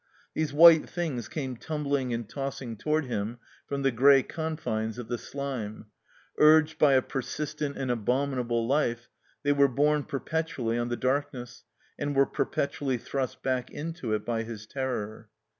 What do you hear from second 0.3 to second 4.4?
These white things came tumbling anditossing toward him from the gray